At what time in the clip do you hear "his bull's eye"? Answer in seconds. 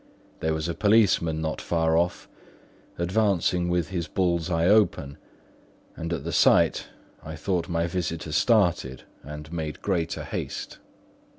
3.89-4.65